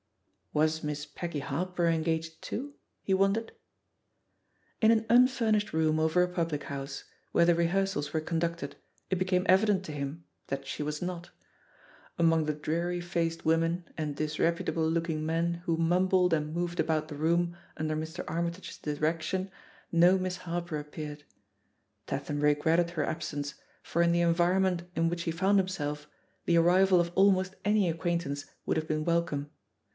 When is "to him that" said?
9.85-10.65